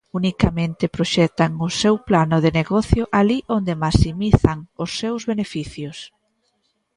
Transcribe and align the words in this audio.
Unicamente 0.19 0.85
proxectan 0.95 1.51
o 1.67 1.69
seu 1.81 1.95
plano 2.07 2.37
de 2.43 2.51
negocio 2.59 3.03
alí 3.19 3.37
onde 3.57 3.79
maximizan 3.83 4.57
os 4.83 4.89
seus 4.99 5.21
beneficios. 5.31 5.97